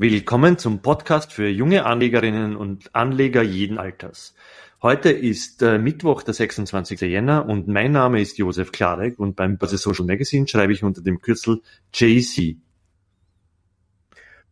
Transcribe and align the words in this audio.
Willkommen 0.00 0.58
zum 0.58 0.80
Podcast 0.80 1.32
für 1.32 1.48
junge 1.48 1.84
Anlegerinnen 1.84 2.54
und 2.54 2.94
Anleger 2.94 3.42
jeden 3.42 3.78
Alters. 3.78 4.32
Heute 4.80 5.10
ist 5.10 5.60
äh, 5.60 5.76
Mittwoch, 5.76 6.22
der 6.22 6.34
26. 6.34 7.00
Jänner 7.00 7.48
und 7.48 7.66
mein 7.66 7.90
Name 7.90 8.20
ist 8.20 8.38
Josef 8.38 8.70
Klarek 8.70 9.18
und 9.18 9.34
beim 9.34 9.58
Börse 9.58 9.76
Social 9.76 10.06
Magazine 10.06 10.46
schreibe 10.46 10.72
ich 10.72 10.84
unter 10.84 11.02
dem 11.02 11.20
Kürzel 11.20 11.62
JC. 11.92 12.58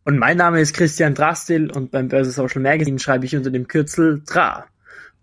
Und 0.03 0.19
mein 0.19 0.35
Name 0.35 0.59
ist 0.59 0.73
Christian 0.73 1.13
Drastil 1.13 1.71
und 1.71 1.91
beim 1.91 2.09
Börse 2.09 2.31
Social 2.31 2.61
Magazine 2.61 2.99
schreibe 2.99 3.25
ich 3.25 3.33
unter 3.33 3.49
dem 3.49 3.69
Kürzel 3.69 4.21
DRA. 4.25 4.65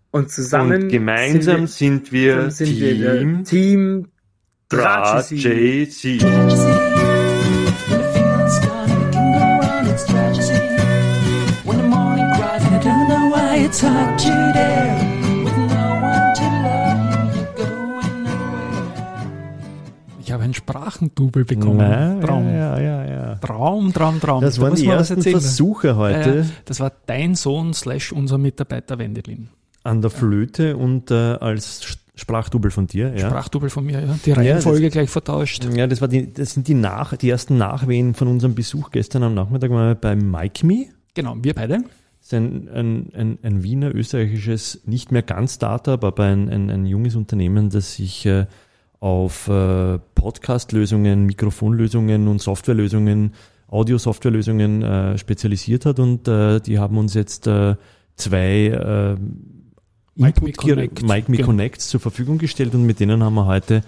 Und 0.09 0.31
zusammen 0.31 0.85
und 0.85 0.89
gemeinsam 0.89 1.67
sind 1.67 2.11
wir, 2.11 2.49
sind 2.49 2.79
wir, 2.79 2.95
sind 2.95 3.03
wir 3.03 3.19
Team, 3.19 3.43
Team 3.43 4.07
DRA 4.69 5.21
JC. 5.21 6.19
Sprachendouble 20.95 21.45
bekommen. 21.45 21.77
Na, 21.77 22.19
Traum. 22.19 22.47
Ja, 22.47 22.79
ja, 22.79 23.05
ja. 23.05 23.35
Traum, 23.35 23.93
Traum, 23.93 24.19
Traum. 24.19 24.41
Das 24.41 24.55
Da 24.55 24.61
waren 24.61 24.75
die 24.75 24.87
ersten. 24.87 25.21
Versuche 25.21 25.95
heute 25.95 26.39
Äh, 26.39 26.43
das 26.65 26.79
war 26.79 26.91
dein 27.05 27.35
Sohn 27.35 27.73
slash 27.73 28.11
unser 28.11 28.37
Mitarbeiter 28.37 28.97
Wendelin. 28.97 29.49
an 29.83 30.01
der 30.01 30.09
Flöte 30.09 30.77
und 30.77 31.11
äh, 31.11 31.13
als 31.13 31.99
Sprachdouble 32.15 32.71
von 32.71 32.87
dir. 32.87 33.13
Ja. 33.15 33.27
Sprachdouble 33.27 33.69
von 33.69 33.85
mir, 33.85 33.99
ja. 33.99 34.15
Die 34.25 34.31
Reihenfolge 34.31 34.89
gleich 34.89 35.09
vertauscht. 35.09 35.67
Ja, 35.75 35.85
das, 35.85 36.01
war 36.01 36.07
die, 36.07 36.31
das 36.31 36.53
sind 36.53 36.67
die, 36.67 36.73
Nach, 36.73 37.15
die 37.17 37.29
ersten 37.29 37.57
Nachwehen 37.57 38.13
von 38.13 38.27
unserem 38.29 38.55
Besuch 38.55 38.91
gestern 38.91 39.23
am 39.23 39.33
Nachmittag 39.33 39.69
waren 39.71 39.89
wir 39.89 39.95
bei 39.95 40.15
Mike 40.15 40.65
Me. 40.65 40.85
Genau, 41.13 41.35
wir 41.41 41.53
beide. 41.53 41.83
Das 42.19 42.31
ist 42.31 42.33
ein, 42.33 42.69
ein, 42.73 43.09
ein, 43.13 43.37
ein 43.43 43.63
Wiener 43.63 43.93
österreichisches, 43.93 44.81
nicht 44.85 45.11
mehr 45.11 45.21
ganz 45.21 45.55
Startup, 45.55 46.03
aber 46.03 46.23
ein, 46.23 46.49
ein, 46.49 46.71
ein 46.71 46.85
junges 46.87 47.15
Unternehmen, 47.15 47.69
das 47.69 47.95
sich 47.95 48.25
äh, 48.25 48.47
auf 48.99 49.47
äh, 49.47 49.99
Podcast-Lösungen, 50.15 51.25
Mikrofonlösungen 51.25 52.27
und 52.27 52.41
Softwarelösungen, 52.41 53.33
Audio-Softwarelösungen 53.67 54.81
äh, 54.83 55.17
spezialisiert 55.17 55.85
hat 55.85 55.99
und 55.99 56.27
äh, 56.27 56.59
die 56.61 56.79
haben 56.79 56.97
uns 56.97 57.13
jetzt 57.13 57.47
äh, 57.47 57.75
zwei 58.15 58.67
äh, 58.67 59.15
Mic 60.15 60.41
Me 60.41 60.53
Connect. 60.53 61.03
Mic 61.03 61.27
Me 61.29 61.37
Genau. 61.37 61.47
Connects 61.47 61.89
zur 61.89 61.99
Verfügung 61.99 62.37
gestellt 62.37 62.73
und 62.73 62.85
mit 62.85 62.99
denen 62.99 63.21
haben 63.23 63.33
wir 63.35 63.45
heute 63.47 63.81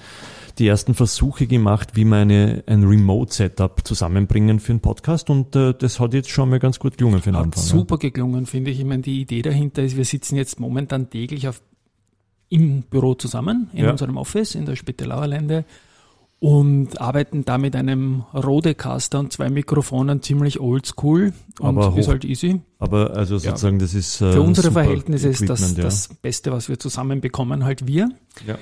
die 0.59 0.67
ersten 0.67 0.93
Versuche 0.95 1.45
gemacht, 1.45 1.91
wie 1.93 2.03
wir 2.03 2.17
eine, 2.17 2.63
ein 2.65 2.83
Remote-Setup 2.83 3.85
zusammenbringen 3.87 4.59
für 4.59 4.71
einen 4.73 4.79
Podcast 4.81 5.29
und 5.29 5.55
äh, 5.55 5.73
das 5.77 5.99
hat 5.99 6.13
jetzt 6.15 6.29
schon 6.31 6.49
mal 6.49 6.59
ganz 6.59 6.79
gut 6.79 6.97
gelungen 6.97 7.21
für 7.21 7.29
den 7.29 7.37
Hat 7.37 7.43
Anfang. 7.45 7.63
ja. 7.63 7.69
super 7.69 7.97
geklungen, 7.97 8.45
finde 8.47 8.71
ich. 8.71 8.79
Ich 8.79 8.85
meine, 8.85 9.03
die 9.03 9.21
Idee 9.21 9.41
dahinter 9.43 9.83
ist, 9.83 9.95
wir 9.95 10.05
sitzen 10.05 10.35
jetzt 10.35 10.59
momentan 10.59 11.09
täglich 11.11 11.47
auf, 11.47 11.61
im 12.49 12.83
Büro 12.83 13.13
zusammen, 13.15 13.69
in 13.73 13.85
Ja. 13.85 13.91
unserem 13.91 14.17
Office 14.17 14.55
in 14.55 14.65
der 14.65 14.75
Spittelauer 14.75 15.27
Lände 15.27 15.65
und 16.39 17.01
arbeiten 17.01 17.45
da 17.45 17.57
mit 17.57 17.75
einem 17.75 18.23
Rodecaster 18.33 19.19
und 19.19 19.33
zwei 19.33 19.49
Mikrofonen 19.49 20.21
ziemlich 20.21 20.59
oldschool 20.59 21.33
und 21.59 21.77
Aber 21.79 21.97
ist 21.97 22.05
hoch- 22.07 22.11
halt 22.11 22.25
easy. 22.25 22.61
Aber 22.77 23.11
also 23.15 23.39
sozusagen, 23.39 23.79
das 23.79 23.95
ist 23.95 24.21
äh, 24.21 24.33
Für 24.33 24.41
unsere 24.41 24.71
Verhältnisse 24.71 25.29
ist 25.29 25.49
das 25.49 25.75
ja. 25.75 25.83
das 25.83 26.09
Beste, 26.21 26.51
was 26.51 26.69
wir 26.69 26.77
zusammen 26.77 27.21
bekommen, 27.21 27.65
halt 27.65 27.87
wir. 27.87 28.09
Ja. 28.45 28.57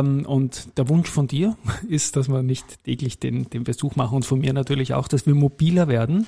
Ähm, 0.00 0.26
und 0.26 0.78
der 0.78 0.88
Wunsch 0.88 1.10
von 1.10 1.26
dir 1.26 1.56
ist, 1.88 2.14
dass 2.16 2.28
wir 2.28 2.42
nicht 2.44 2.84
täglich 2.84 3.18
den, 3.18 3.50
den 3.50 3.64
Besuch 3.64 3.96
machen 3.96 4.14
und 4.16 4.24
von 4.24 4.38
mir 4.40 4.52
natürlich 4.52 4.94
auch, 4.94 5.08
dass 5.08 5.26
wir 5.26 5.34
mobiler 5.34 5.88
werden. 5.88 6.26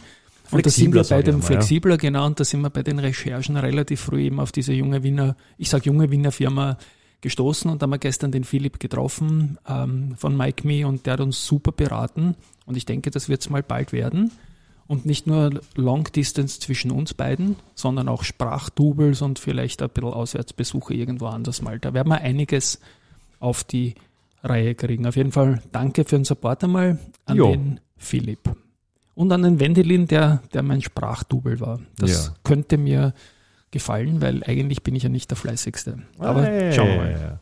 Und 0.50 0.66
da 0.66 0.70
sind 0.70 0.92
wir 0.92 1.04
bei 1.04 1.22
dem 1.22 1.36
ja. 1.36 1.42
flexibler, 1.42 1.96
genau, 1.98 2.26
und 2.26 2.40
da 2.40 2.44
sind 2.44 2.62
wir 2.62 2.70
bei 2.70 2.82
den 2.82 2.98
Recherchen 2.98 3.56
relativ 3.56 4.00
früh 4.00 4.22
eben 4.24 4.40
auf 4.40 4.50
diese 4.50 4.72
junge 4.72 5.04
Wiener, 5.04 5.36
ich 5.56 5.70
sag 5.70 5.86
junge 5.86 6.10
Wiener 6.10 6.32
Firma 6.32 6.76
gestoßen 7.22 7.70
und 7.70 7.80
da 7.80 7.84
haben 7.84 7.90
wir 7.90 7.98
gestern 7.98 8.32
den 8.32 8.44
Philipp 8.44 8.80
getroffen 8.80 9.58
ähm, 9.68 10.14
von 10.16 10.36
Mike 10.36 10.66
Me 10.66 10.86
und 10.86 11.06
der 11.06 11.14
hat 11.14 11.20
uns 11.20 11.46
super 11.46 11.72
beraten 11.72 12.34
und 12.66 12.76
ich 12.76 12.86
denke, 12.86 13.10
das 13.10 13.28
wird 13.28 13.40
es 13.42 13.50
mal 13.50 13.62
bald 13.62 13.92
werden. 13.92 14.30
Und 14.86 15.06
nicht 15.06 15.28
nur 15.28 15.60
Long 15.76 16.02
Distance 16.12 16.58
zwischen 16.58 16.90
uns 16.90 17.14
beiden, 17.14 17.54
sondern 17.76 18.08
auch 18.08 18.24
Sprachdoubles 18.24 19.22
und 19.22 19.38
vielleicht 19.38 19.82
ein 19.82 19.88
bisschen 19.88 20.10
Auswärtsbesuche 20.12 20.94
irgendwo 20.94 21.26
anders 21.26 21.62
mal. 21.62 21.78
Da 21.78 21.94
werden 21.94 22.08
wir 22.08 22.20
einiges 22.22 22.80
auf 23.38 23.62
die 23.62 23.94
Reihe 24.42 24.74
kriegen. 24.74 25.06
Auf 25.06 25.14
jeden 25.14 25.30
Fall 25.30 25.62
danke 25.70 26.04
für 26.04 26.16
den 26.16 26.24
Support 26.24 26.64
einmal 26.64 26.98
an 27.24 27.36
Jo. 27.36 27.52
den 27.52 27.78
Philipp. 27.98 28.50
Und 29.14 29.30
an 29.30 29.42
den 29.42 29.60
Wendelin, 29.60 30.08
der, 30.08 30.42
der 30.54 30.64
mein 30.64 30.82
Sprachdouble 30.82 31.60
war. 31.60 31.78
Das 31.96 32.26
Ja. 32.26 32.34
könnte 32.42 32.76
mir 32.76 33.14
gefallen, 33.70 34.20
weil 34.20 34.42
eigentlich 34.44 34.82
bin 34.82 34.96
ich 34.96 35.04
ja 35.04 35.08
nicht 35.08 35.30
der 35.30 35.36
Fleißigste. 35.36 35.98
Aber 36.18 36.42
Hey. 36.42 36.72
schauen 36.72 36.88
wir 36.88 36.96
mal. 36.96 37.40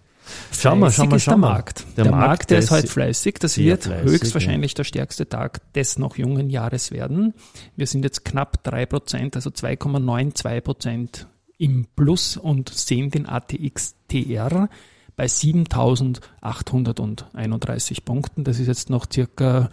Schauen 0.52 0.78
wir, 0.80 0.90
Fleißig 0.90 0.96
schauen 0.96 1.10
wir, 1.10 1.16
ist 1.16 1.26
der. 1.26 1.36
Markt. 1.38 1.86
Der 1.96 2.04
Der, 2.04 2.12
Markt, 2.12 2.26
Markt, 2.28 2.50
der 2.50 2.58
ist 2.58 2.70
heute 2.70 2.86
fleißig. 2.86 3.36
Das 3.40 3.56
wird 3.56 3.84
fleißig, 3.84 4.10
höchstwahrscheinlich 4.10 4.74
der 4.74 4.84
stärkste 4.84 5.26
Tag 5.26 5.72
des 5.72 5.98
noch 5.98 6.18
jungen 6.18 6.50
Jahres 6.50 6.90
werden. 6.90 7.32
Wir 7.76 7.86
sind 7.86 8.04
jetzt 8.04 8.26
knapp 8.26 8.62
drei 8.62 8.84
Prozent, 8.84 9.36
also 9.36 9.48
2,92 9.48 10.60
Prozent 10.60 11.28
im 11.56 11.86
Plus 11.96 12.36
und 12.36 12.68
sehen 12.68 13.10
den 13.10 13.26
ATX 13.26 13.94
TR 14.08 14.68
bei 15.16 15.24
7.831 15.24 18.04
Punkten. 18.04 18.44
Das 18.44 18.60
ist 18.60 18.66
jetzt 18.66 18.90
noch 18.90 19.06
circa 19.12 19.70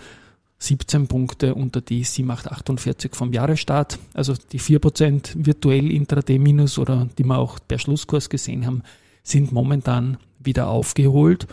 17 0.58 1.08
Punkte 1.08 1.54
unter 1.56 1.82
die 1.82 2.04
7848 2.04 3.16
vom 3.16 3.34
Jahresstart. 3.34 4.00
Also 4.14 4.34
die 4.52 4.60
4% 4.60 5.46
virtuell 5.46 5.92
Intraday 5.92 6.40
Minus 6.40 6.78
oder 6.80 7.08
die 7.18 7.24
wir 7.26 7.38
auch 7.38 7.60
per 7.68 7.78
Schlusskurs 7.78 8.30
gesehen 8.30 8.66
haben, 8.66 8.82
sind 9.24 9.52
momentan 9.52 10.18
wieder 10.40 10.68
aufgeholt. 10.68 11.48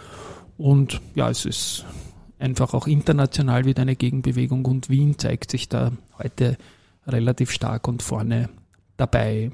Und 0.57 1.01
ja, 1.15 1.31
es 1.31 1.45
ist 1.45 1.85
einfach 2.39 2.75
auch 2.75 2.87
international 2.87 3.65
wieder 3.65 3.83
eine 3.83 3.97
Gegenbewegung 3.97 4.65
und 4.67 4.89
Wien 4.89 5.19
zeigt 5.19 5.51
sich 5.51 5.69
da 5.69 5.93
heute 6.19 6.57
relativ 7.07 7.51
stark 7.51 7.89
und 7.89 8.03
vorne 8.03 8.49
dabei. 8.97 9.51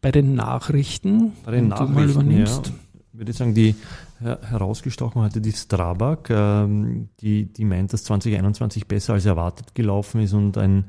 Bei 0.00 0.12
den 0.12 0.34
Nachrichten, 0.34 1.32
Bei 1.44 1.52
den 1.52 1.70
wenn 1.70 1.70
du 1.70 1.84
mal 1.86 2.06
Nachrichten, 2.06 2.30
ja, 2.30 2.36
übernimmst. 2.36 2.72
würde 3.12 3.30
ich 3.30 3.36
sagen, 3.36 3.54
die 3.54 3.74
herausgestochen 4.20 5.22
hatte 5.22 5.40
die 5.40 5.52
Strabag, 5.52 6.30
ähm, 6.30 7.08
die, 7.20 7.52
die 7.52 7.64
meint, 7.64 7.92
dass 7.92 8.04
2021 8.04 8.86
besser 8.86 9.14
als 9.14 9.26
erwartet 9.26 9.74
gelaufen 9.74 10.20
ist 10.20 10.32
und 10.32 10.58
ein 10.58 10.86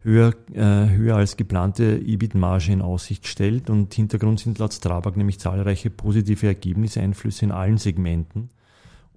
höher, 0.00 0.34
äh, 0.52 0.88
höher 0.90 1.16
als 1.16 1.36
geplante 1.36 1.98
EBIT-Marge 1.98 2.72
in 2.72 2.82
Aussicht 2.82 3.26
stellt. 3.26 3.70
Und 3.70 3.94
Hintergrund 3.94 4.40
sind 4.40 4.58
laut 4.58 4.72
Strabag 4.72 5.16
nämlich 5.16 5.40
zahlreiche 5.40 5.90
positive 5.90 6.46
Ergebniseinflüsse 6.46 7.46
in 7.46 7.52
allen 7.52 7.78
Segmenten. 7.78 8.50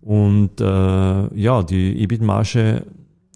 Und 0.01 0.59
äh, 0.59 0.63
ja, 0.63 1.63
die 1.63 2.01
EBIT-Marge 2.01 2.85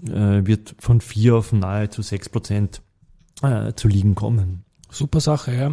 äh, 0.07 0.45
wird 0.45 0.75
von 0.79 1.01
4 1.01 1.35
auf 1.35 1.53
nahezu 1.53 2.01
6 2.01 2.29
Prozent 2.29 2.81
äh, 3.43 3.73
zu 3.73 3.87
liegen 3.87 4.15
kommen. 4.15 4.63
Super 4.89 5.19
Sache, 5.19 5.53
ja. 5.53 5.71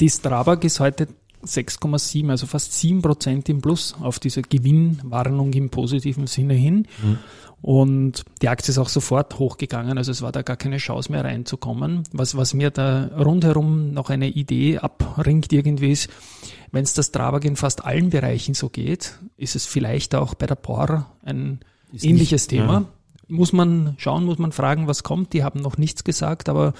Die 0.00 0.10
Strabag 0.10 0.64
ist 0.64 0.80
heute 0.80 1.08
6,7, 1.44 2.30
also 2.30 2.46
fast 2.46 2.72
7 2.74 3.02
Prozent 3.02 3.48
im 3.48 3.60
Plus 3.60 3.94
auf 4.00 4.18
diese 4.18 4.42
Gewinnwarnung 4.42 5.52
im 5.52 5.70
positiven 5.70 6.26
Sinne 6.26 6.54
hin. 6.54 6.86
Mhm. 7.02 7.18
Und 7.62 8.24
die 8.42 8.48
Aktie 8.48 8.72
ist 8.72 8.78
auch 8.78 8.90
sofort 8.90 9.38
hochgegangen, 9.38 9.96
also 9.96 10.10
es 10.10 10.20
war 10.20 10.32
da 10.32 10.42
gar 10.42 10.56
keine 10.56 10.76
Chance 10.76 11.10
mehr 11.10 11.24
reinzukommen. 11.24 12.02
Was, 12.12 12.36
was 12.36 12.52
mir 12.52 12.70
da 12.70 13.06
rundherum 13.18 13.92
noch 13.92 14.10
eine 14.10 14.28
Idee 14.28 14.78
abringt 14.78 15.50
irgendwie 15.52 15.92
ist, 15.92 16.10
wenn 16.72 16.84
es 16.84 16.92
das 16.92 17.06
Strabag 17.06 17.44
in 17.44 17.56
fast 17.56 17.84
allen 17.84 18.10
Bereichen 18.10 18.52
so 18.52 18.68
geht, 18.68 19.18
ist 19.38 19.56
es 19.56 19.64
vielleicht 19.64 20.14
auch 20.14 20.34
bei 20.34 20.46
der 20.46 20.56
POR 20.56 21.06
ein 21.24 21.60
Ist 21.92 22.04
ähnliches 22.04 22.42
nicht- 22.42 22.50
Thema. 22.60 22.72
ja. 22.72 22.84
Muss 23.28 23.54
man 23.54 23.94
schauen, 23.96 24.24
muss 24.26 24.36
man 24.36 24.52
fragen, 24.52 24.86
was 24.86 25.02
kommt. 25.02 25.32
Die 25.32 25.42
haben 25.42 25.60
noch 25.62 25.78
nichts 25.78 26.04
gesagt, 26.04 26.50
aber 26.50 26.74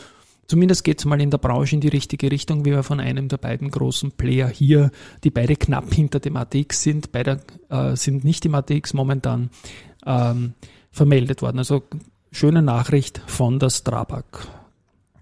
Zumindest 0.47 0.85
geht 0.85 0.99
es 0.99 1.05
mal 1.05 1.21
in 1.21 1.31
der 1.31 1.39
Branche 1.39 1.75
in 1.75 1.81
die 1.81 1.89
richtige 1.89 2.31
Richtung, 2.31 2.65
wie 2.65 2.71
wir 2.71 2.83
von 2.83 3.01
einem 3.01 3.29
der 3.29 3.39
beiden 3.39 3.71
großen 3.71 4.13
Player 4.13 4.49
hier, 4.49 4.91
die 5.23 5.31
beide 5.31 5.57
knapp 5.57 5.93
hinter 5.93 6.21
dem 6.21 6.37
ATX 6.37 6.83
sind, 6.83 7.13
beide 7.13 7.41
äh, 7.71 7.97
sind 7.97 8.25
nicht 8.25 8.45
im 8.45 8.55
ATX 8.55 8.93
momentan 8.93 9.51
ähm, 10.07 10.55
vermeldet 10.91 11.43
worden. 11.43 11.59
Also 11.59 11.83
schöne 12.31 12.63
Nachricht 12.63 13.23
von 13.27 13.59
der 13.59 13.71
Strabag. 13.71 14.25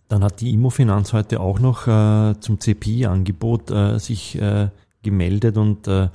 Dann 0.09 0.25
hat 0.25 0.41
die 0.41 0.53
Immofinanz 0.53 1.13
heute 1.13 1.41
auch 1.41 1.59
noch 1.59 1.87
äh, 1.87 2.35
zum 2.41 2.59
CPI-Angebot 2.61 3.71
äh, 3.71 3.99
sich 3.99 4.41
äh, 4.41 4.69
gemeldet 5.03 5.57
und 5.57 5.89
äh, 5.89 6.09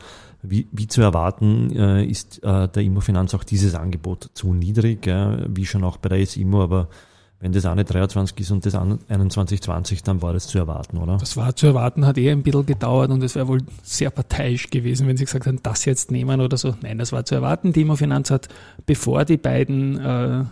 wie, 0.44 0.68
wie 0.72 0.88
zu 0.88 1.02
erwarten 1.02 1.76
äh, 1.76 2.06
ist 2.06 2.44
äh, 2.44 2.68
der 2.68 2.84
Immofinanz 2.84 3.34
auch 3.34 3.44
dieses 3.44 3.74
Angebot 3.76 4.30
zu 4.34 4.54
niedrig, 4.54 5.08
äh, 5.08 5.48
wie 5.50 5.66
schon 5.66 5.84
auch 5.84 5.98
bei 5.98 6.10
der 6.10 6.26
SIMO, 6.26 6.64
aber 6.64 6.90
wenn 7.40 7.52
das 7.52 7.66
eine 7.66 7.84
23 7.86 8.40
ist 8.40 8.52
und 8.52 8.66
das 8.66 8.74
an- 8.74 9.00
2120, 9.08 10.02
dann 10.04 10.22
war 10.22 10.34
das 10.34 10.48
zu 10.48 10.58
erwarten, 10.58 10.98
oder? 10.98 11.18
Das 11.18 11.38
war 11.38 11.56
zu 11.56 11.68
erwarten, 11.68 12.06
hat 12.06 12.18
eher 12.18 12.32
ein 12.32 12.42
bisschen 12.44 12.66
gedauert 12.66 13.12
und 13.12 13.24
es 13.24 13.36
wäre 13.36 13.48
wohl 13.48 13.62
sehr 13.84 14.10
parteiisch 14.10 14.70
gewesen, 14.72 15.08
wenn 15.08 15.18
sie 15.18 15.26
gesagt 15.26 15.46
hätten, 15.46 15.60
das 15.62 15.86
jetzt 15.86 16.10
nehmen 16.12 16.42
oder 16.42 16.58
so. 16.58 16.76
Nein, 16.82 16.98
das 16.98 17.12
war 17.12 17.26
zu 17.26 17.36
erwarten. 17.36 17.74
Die 17.74 17.82
Immofinanz 17.82 18.32
hat, 18.32 18.48
bevor 18.88 19.24
die 19.26 19.38
beiden 19.38 20.00
äh, 20.00 20.44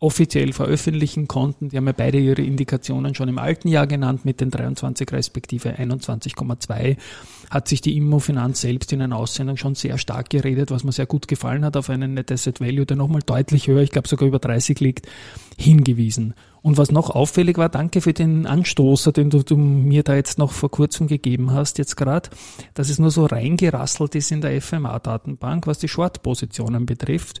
offiziell 0.00 0.54
veröffentlichen 0.54 1.28
konnten. 1.28 1.68
Die 1.68 1.76
haben 1.76 1.86
ja 1.86 1.92
beide 1.92 2.18
ihre 2.18 2.40
Indikationen 2.42 3.14
schon 3.14 3.28
im 3.28 3.38
alten 3.38 3.68
Jahr 3.68 3.86
genannt 3.86 4.24
mit 4.24 4.40
den 4.40 4.50
23 4.50 5.12
respektive 5.12 5.78
21,2 5.78 6.96
hat 7.50 7.68
sich 7.68 7.80
die 7.80 7.96
Immofinanz 7.96 8.62
selbst 8.62 8.92
in 8.92 9.02
einer 9.02 9.16
Aussendung 9.16 9.56
schon 9.56 9.74
sehr 9.74 9.98
stark 9.98 10.30
geredet, 10.30 10.70
was 10.70 10.84
mir 10.84 10.92
sehr 10.92 11.06
gut 11.06 11.28
gefallen 11.28 11.64
hat, 11.64 11.76
auf 11.76 11.90
einen 11.90 12.14
Net 12.14 12.32
Asset 12.32 12.60
Value, 12.60 12.86
der 12.86 12.96
nochmal 12.96 13.22
deutlich 13.24 13.66
höher, 13.68 13.82
ich 13.82 13.90
glaube 13.90 14.08
sogar 14.08 14.26
über 14.26 14.38
30 14.38 14.80
liegt, 14.80 15.06
hingewiesen. 15.58 16.34
Und 16.62 16.76
was 16.76 16.90
noch 16.90 17.10
auffällig 17.10 17.56
war, 17.58 17.68
danke 17.68 18.00
für 18.00 18.12
den 18.12 18.46
Anstoßer, 18.46 19.12
den 19.12 19.30
du, 19.30 19.42
du 19.42 19.56
mir 19.56 20.02
da 20.02 20.14
jetzt 20.14 20.38
noch 20.38 20.52
vor 20.52 20.70
kurzem 20.70 21.06
gegeben 21.06 21.52
hast, 21.52 21.78
jetzt 21.78 21.96
gerade, 21.96 22.28
dass 22.74 22.90
es 22.90 22.98
nur 22.98 23.10
so 23.10 23.26
reingerasselt 23.26 24.14
ist 24.14 24.30
in 24.30 24.40
der 24.40 24.60
FMA-Datenbank, 24.60 25.66
was 25.66 25.78
die 25.78 25.88
Short-Positionen 25.88 26.86
betrifft. 26.86 27.40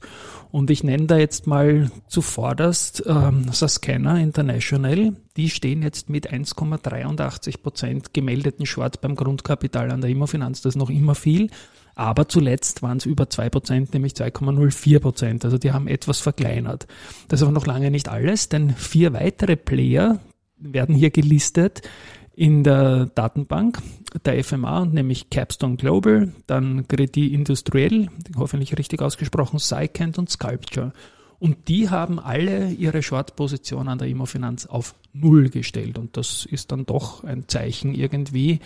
Und 0.50 0.70
ich 0.70 0.82
nenne 0.82 1.06
da 1.06 1.16
jetzt 1.16 1.46
mal 1.46 1.90
zuvorderst 2.08 3.04
ähm, 3.06 3.46
Sascanner 3.52 4.18
International. 4.18 5.14
Die 5.36 5.50
stehen 5.50 5.82
jetzt 5.82 6.08
mit 6.08 6.32
1,83 6.32 7.62
Prozent 7.62 8.14
gemeldeten 8.14 8.66
Short 8.66 9.00
beim 9.00 9.14
Grundkapital 9.14 9.90
an 9.90 10.00
der 10.00 10.10
Immofinanz. 10.10 10.62
Das 10.62 10.74
ist 10.74 10.78
noch 10.78 10.90
immer 10.90 11.14
viel. 11.14 11.50
Aber 12.00 12.28
zuletzt 12.28 12.80
waren 12.80 12.96
es 12.96 13.04
über 13.04 13.24
2%, 13.24 13.88
nämlich 13.92 14.14
2,04%. 14.14 15.44
Also 15.44 15.58
die 15.58 15.72
haben 15.72 15.86
etwas 15.86 16.18
verkleinert. 16.18 16.86
Das 17.28 17.40
ist 17.40 17.42
aber 17.42 17.52
noch 17.52 17.66
lange 17.66 17.90
nicht 17.90 18.08
alles, 18.08 18.48
denn 18.48 18.70
vier 18.70 19.12
weitere 19.12 19.54
Player 19.54 20.18
werden 20.56 20.94
hier 20.94 21.10
gelistet 21.10 21.82
in 22.34 22.64
der 22.64 23.04
Datenbank 23.14 23.82
der 24.24 24.42
FMA, 24.42 24.86
nämlich 24.86 25.28
Capstone 25.28 25.76
Global, 25.76 26.32
dann 26.46 26.88
Credit 26.88 27.34
Industriel, 27.34 28.08
hoffentlich 28.34 28.78
richtig 28.78 29.02
ausgesprochen, 29.02 29.58
Sycant 29.58 30.16
und 30.16 30.30
Sculpture. 30.30 30.94
Und 31.38 31.68
die 31.68 31.90
haben 31.90 32.18
alle 32.18 32.70
ihre 32.70 33.02
Short-Position 33.02 33.88
an 33.88 33.98
der 33.98 34.08
Immofinanz 34.08 34.64
auf 34.64 34.94
Null 35.12 35.50
gestellt. 35.50 35.98
Und 35.98 36.16
das 36.16 36.46
ist 36.46 36.72
dann 36.72 36.86
doch 36.86 37.24
ein 37.24 37.46
Zeichen 37.46 37.94
irgendwie, 37.94 38.60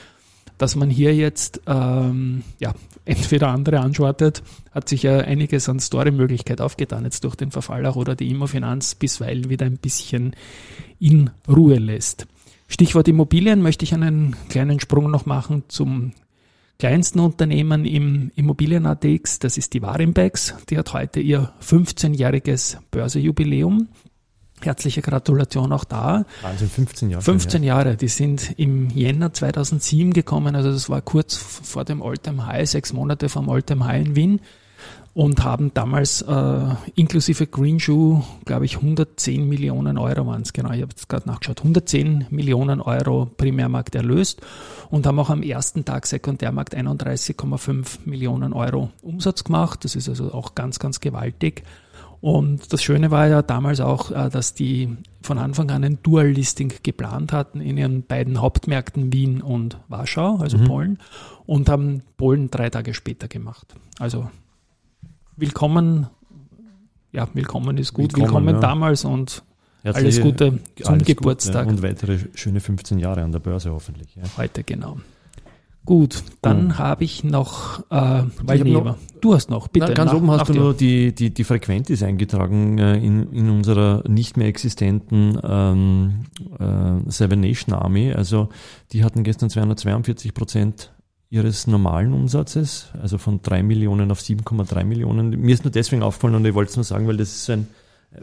dass 0.59 0.77
man 0.77 0.91
hier 0.91 1.15
jetzt 1.15 1.61
ähm, 1.67 2.43
ja, 2.59 2.75
entweder 3.05 3.49
andere 3.49 3.81
anschortet, 3.81 4.43
hat 4.73 4.89
sich 4.89 5.03
ja 5.03 5.19
einiges 5.19 5.69
an 5.69 5.81
Story-Möglichkeit 5.81 6.61
aufgetan 6.61 7.05
jetzt 7.05 7.25
durch 7.25 7.37
den 7.37 7.51
Verfall 7.51 7.87
auch 7.87 7.97
oder 7.97 8.15
die 8.15 8.31
Immofinanz 8.31 8.95
bisweilen 8.95 9.51
wieder 9.51 9.67
ein 9.67 9.79
bisschen 9.79 10.35
in 10.99 11.31
Ruhe 11.49 11.79
lässt. 11.79 12.27
Stichwort 12.69 13.09
Immobilien 13.09 13.63
möchte 13.63 13.85
ich 13.85 13.95
einen 13.95 14.37
kleinen 14.49 14.81
Sprung 14.81 15.11
noch 15.11 15.27
machen 15.27 15.65
zum 15.69 16.13
kleinsten 16.79 17.21
Unternehmen 17.21 17.85
im 17.85 18.31
Immobilien-ATX, 18.35 19.39
das 19.39 19.59
ist 19.59 19.75
die 19.75 19.83
Warimbex. 19.83 20.55
Die 20.71 20.79
hat 20.79 20.93
heute 20.93 21.21
ihr 21.21 21.53
15-jähriges 21.63 22.79
Börsejubiläum. 22.91 23.89
Herzliche 24.65 25.03
Gratulation 25.03 25.73
auch 25.73 25.85
da. 25.85 26.25
Wahnsinn, 26.43 26.69
15 26.69 27.11
Jahre. 27.11 27.23
15 27.23 27.63
Jahre, 27.63 27.97
die 27.97 28.09
sind 28.09 28.59
im 28.59 28.91
Jänner 28.91 29.33
2007 29.33 30.13
gekommen, 30.13 30.57
also 30.57 30.71
das 30.71 30.89
war 30.89 31.01
kurz 31.03 31.37
vor 31.37 31.85
dem 31.85 32.03
Alltime 32.03 32.47
High, 32.47 32.69
sechs 32.69 32.93
Monate 32.93 33.29
vom 33.29 33.49
Alltime 33.49 33.85
High 33.85 34.07
in 34.07 34.17
Wien 34.17 34.41
und 35.15 35.45
haben 35.45 35.73
damals 35.73 36.23
äh, 36.23 36.67
inklusive 36.97 37.47
Green 37.47 37.79
Shoe, 37.79 38.23
glaube 38.45 38.65
ich, 38.65 38.77
110 38.77 39.49
Millionen 39.49 39.97
Euro 39.97 40.27
waren 40.27 40.43
es, 40.43 40.53
genau, 40.53 40.73
ich 40.73 40.83
habe 40.83 40.91
jetzt 40.91 41.09
gerade 41.09 41.29
nachgeschaut, 41.29 41.61
110 41.61 42.27
Millionen 42.31 42.81
Euro 42.81 43.27
Primärmarkt 43.27 43.95
erlöst 43.95 44.43
und 44.91 45.07
haben 45.07 45.19
auch 45.21 45.31
am 45.31 45.43
ersten 45.43 45.85
Tag 45.85 46.07
Sekundärmarkt 46.07 46.77
31,5 46.77 48.01
Millionen 48.05 48.53
Euro 48.53 48.91
Umsatz 49.03 49.45
gemacht. 49.45 49.85
Das 49.85 49.95
ist 49.95 50.09
also 50.09 50.33
auch 50.33 50.57
ganz, 50.57 50.81
ganz 50.81 50.99
gewaltig. 50.99 51.63
Und 52.25 52.73
das 52.73 52.83
Schöne 52.83 53.11
war 53.11 53.29
ja 53.29 53.43
damals 53.43 53.81
auch, 53.81 54.11
äh, 54.11 54.31
dass 54.31 54.55
die 54.55 54.97
von 55.21 55.37
Anfang 55.37 55.71
an 55.71 55.85
ein 55.85 55.99
Dual-Listing 56.03 56.73
geplant 56.83 57.35
hatten 57.35 57.61
in 57.61 57.77
ihren 57.77 58.03
beiden 58.03 58.41
Hauptmärkten 58.41 59.13
Wien 59.13 59.43
und 59.43 59.77
Warschau, 59.89 60.37
also 60.39 60.57
Mhm. 60.57 60.65
Polen, 60.65 60.99
und 61.45 61.69
haben 61.69 62.01
Polen 62.17 62.51
drei 62.51 62.71
Tage 62.71 62.95
später 62.95 63.29
gemacht. 63.29 63.75
Also 63.99 64.31
willkommen, 65.37 66.07
ja, 67.13 67.29
willkommen 67.35 67.77
ist 67.77 67.93
gut, 67.93 68.17
Willkommen, 68.17 68.47
willkommen, 68.47 68.55
ja. 68.55 68.61
damals 68.61 69.05
und 69.05 69.43
alles 69.83 69.97
Herzliche- 70.17 70.23
Gute 70.23 70.59
zum 70.81 70.95
alles 70.95 71.07
Geburtstag 71.07 71.65
Gute 71.65 71.77
und 71.77 71.83
weitere 71.83 72.19
schöne 72.35 72.61
15 72.61 73.01
Jahre 73.01 73.23
an 73.23 73.33
der 73.33 73.41
Börse 73.41 73.71
hoffentlich. 73.71 74.17
Ja. 74.17 74.23
heute, 74.39 74.65
genau. 74.65 74.97
Gut, 75.87 76.23
dann 76.41 76.73
Oh. 76.73 76.79
habe 76.79 77.05
ich 77.05 77.25
noch 77.25 77.81
äh, 77.91 77.95
hab 77.97 78.27
Waldneber. 78.49 78.85
noch- 78.85 78.97
Du 79.21 79.35
hast 79.35 79.51
noch, 79.51 79.69
bitte. 79.69 79.87
Na, 79.89 79.95
ganz 79.95 80.11
nach- 80.13 80.19
oben 80.19 80.31
hast 80.31 80.49
du 80.49 80.53
dir. 80.55 80.61
nur 80.61 80.75
die, 80.75 81.15
die, 81.15 81.33
die 81.33 81.45
Frequenz 81.45 82.03
eingetragen 82.03 82.79
äh, 82.79 82.97
in, 82.97 83.31
in 83.33 83.51
unserer 83.51 84.03
nicht 84.09 84.37
mehr 84.37 84.49
existenten 84.49 85.39
ähm, 85.43 86.25
äh, 86.59 87.11
Seven 87.11 87.41
Nation 87.41 87.75
Army. 87.75 88.13
Also 88.13 88.49
die 88.93 89.05
hatten 89.05 89.23
gestern 89.25 89.51
242 89.51 90.33
Prozent 90.35 90.93
ihres 91.31 91.67
normalen 91.67 92.13
Umsatzes, 92.15 92.89
also 93.03 93.19
von 93.19 93.41
3 93.43 93.63
Millionen 93.63 94.11
auf 94.11 94.21
7,3 94.21 94.85
Millionen. 94.85 95.31
Mir 95.31 95.53
ist 95.53 95.65
nur 95.65 95.73
deswegen 95.73 96.03
aufgefallen 96.03 96.35
und 96.37 96.45
ich 96.47 96.55
wollte 96.55 96.71
es 96.71 96.77
nur 96.77 96.85
sagen, 96.85 97.07
weil 97.09 97.17
das 97.17 97.35
ist 97.35 97.51
ein 97.51 97.67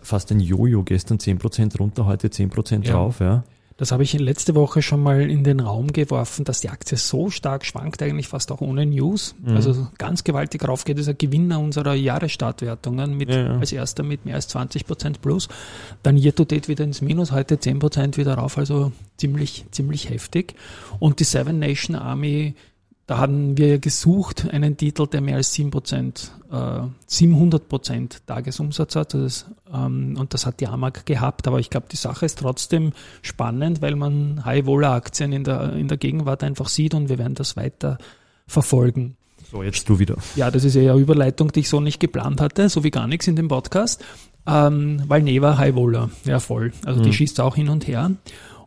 fast 0.02 0.32
ein 0.32 0.40
Jojo, 0.40 0.84
gestern 0.84 1.20
10 1.20 1.38
Prozent 1.38 1.80
runter, 1.80 2.06
heute 2.06 2.30
10 2.30 2.50
Prozent 2.50 2.88
Ja. 2.88 2.94
drauf. 2.94 3.20
Ja. 3.20 3.44
Das 3.82 3.92
habe 3.92 4.04
ich 4.04 4.14
letzte 4.14 4.54
Woche 4.54 4.84
schon 4.84 5.02
mal 5.02 5.28
in 5.28 5.44
den 5.44 5.60
Raum 5.60 5.88
geworfen, 5.92 6.46
dass 6.46 6.60
die 6.60 6.70
Aktie 6.70 7.00
so 7.00 7.32
stark 7.32 7.66
schwankt, 7.66 8.04
eigentlich 8.04 8.28
fast 8.28 8.52
auch 8.52 8.62
ohne 8.62 8.86
News. 8.86 9.34
Mhm. 9.44 9.56
Also 9.56 9.88
ganz 9.98 10.24
gewaltig 10.24 10.68
raufgeht. 10.68 11.00
Das 11.00 11.08
ist 11.08 11.10
ein 11.10 11.18
Gewinner 11.18 11.60
unserer 11.60 11.96
Jahresstartwertungen 11.96 13.18
mit, 13.18 13.30
Ja, 13.30 13.42
ja. 13.44 13.58
als 13.58 13.72
erster 13.72 14.04
mit 14.04 14.24
mehr 14.24 14.36
als 14.36 14.48
20 14.50 14.86
Prozent 14.86 15.24
plus. 15.24 15.50
Dann 16.04 16.16
year 16.16 16.36
to 16.36 16.46
date 16.46 16.68
wieder 16.68 16.84
ins 16.84 17.02
Minus, 17.02 17.32
heute 17.32 17.60
10 17.60 17.80
Prozent 17.80 18.18
wieder 18.20 18.36
rauf, 18.36 18.60
also 18.60 18.92
ziemlich, 19.18 19.66
ziemlich 19.72 20.12
heftig. 20.12 20.54
Und 21.00 21.20
die 21.20 21.24
Seven 21.24 21.58
Nation 21.58 21.96
Army, 21.96 22.54
da 23.12 23.18
haben 23.18 23.58
wir 23.58 23.80
gesucht, 23.80 24.48
einen 24.54 24.78
Titel, 24.78 25.06
der 25.06 25.20
mehr 25.20 25.36
als 25.36 25.52
7 25.52 25.70
Prozent, 25.70 26.32
äh, 26.50 26.80
700 27.08 27.68
Prozent 27.68 28.26
Tagesumsatz 28.26 28.96
hat. 28.96 29.14
Das, 29.14 29.48
ähm, 29.74 30.16
und 30.18 30.34
das 30.34 30.46
hat 30.46 30.62
die 30.62 30.68
AMAG 30.68 31.06
gehabt. 31.06 31.46
Aber 31.46 31.60
ich 31.60 31.70
glaube, 31.70 31.88
die 31.92 31.98
Sache 31.98 32.26
ist 32.26 32.40
trotzdem 32.40 32.94
spannend, 33.22 33.82
weil 33.82 33.98
man 33.98 34.46
High-Wohler-Aktien 34.46 35.34
in 35.34 35.44
der, 35.44 35.74
in 35.74 35.90
der 35.90 35.98
Gegenwart 35.98 36.42
einfach 36.42 36.70
sieht 36.70 36.94
und 36.94 37.10
wir 37.10 37.18
werden 37.18 37.36
das 37.36 37.58
weiter 37.58 37.98
verfolgen. 38.48 39.18
So, 39.52 39.62
jetzt 39.62 39.90
du 39.90 40.00
wieder. 40.00 40.16
Ja, 40.38 40.50
das 40.50 40.64
ist 40.64 40.76
ja 40.76 40.94
eine 40.94 41.02
Überleitung, 41.02 41.52
die 41.52 41.60
ich 41.60 41.68
so 41.70 41.82
nicht 41.82 42.00
geplant 42.00 42.40
hatte, 42.40 42.70
so 42.70 42.86
wie 42.86 42.92
gar 42.92 43.08
nichts 43.08 43.28
in 43.28 43.36
dem 43.36 43.50
Podcast. 43.50 44.02
Ähm, 44.48 45.04
weil 45.08 45.22
Neva 45.22 45.58
High 45.58 45.76
Wohler, 45.76 46.10
ja 46.24 46.40
voll. 46.40 46.72
Also 46.86 47.02
die 47.02 47.10
Mhm. 47.10 47.14
schießt 47.14 47.42
auch 47.42 47.56
hin 47.56 47.68
und 47.68 47.88
her. 47.88 48.12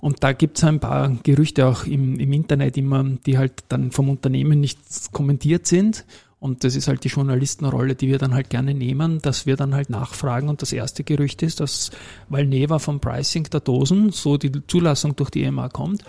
Und 0.04 0.22
da 0.22 0.34
gibt's 0.34 0.62
ein 0.62 0.80
paar 0.80 1.16
Gerüchte 1.22 1.66
auch 1.66 1.86
im, 1.86 2.20
im 2.20 2.30
Internet 2.34 2.76
immer, 2.76 3.02
die 3.24 3.38
halt 3.38 3.64
dann 3.70 3.90
vom 3.90 4.10
Unternehmen 4.10 4.60
nicht 4.60 4.78
kommentiert 5.12 5.66
sind. 5.66 6.04
Und 6.38 6.62
das 6.62 6.76
ist 6.76 6.88
halt 6.88 7.04
die 7.04 7.08
Journalistenrolle, 7.08 7.94
die 7.94 8.08
wir 8.08 8.18
dann 8.18 8.34
halt 8.34 8.50
gerne 8.50 8.74
nehmen, 8.74 9.22
dass 9.22 9.46
wir 9.46 9.56
dann 9.56 9.74
halt 9.74 9.88
nachfragen. 9.88 10.50
Und 10.50 10.60
das 10.60 10.74
erste 10.74 11.04
Gerücht 11.04 11.42
ist, 11.42 11.60
dass, 11.60 11.90
weil 12.28 12.44
Neva 12.44 12.78
vom 12.78 13.00
Pricing 13.00 13.44
der 13.44 13.60
Dosen, 13.60 14.10
so 14.10 14.36
die 14.36 14.52
Zulassung 14.66 15.16
durch 15.16 15.30
die 15.30 15.42
EMA 15.42 15.70
kommt, 15.70 16.04